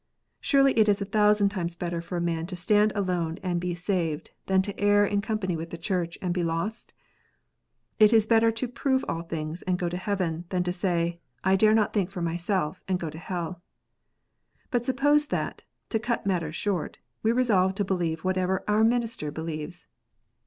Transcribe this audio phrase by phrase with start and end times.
[0.39, 3.75] Surely it is a thousand times better for a man to stand alone and be
[3.75, 6.89] saved, than to err in company with the Church, and be losU
[7.99, 11.55] It is better to "prove all things" and go to heaven, than to say," I
[11.55, 13.61] dare not think for myself," and go to hell.
[14.71, 19.85] But suppose that, to cut matters short, we resolve to believe whatever our minister believes.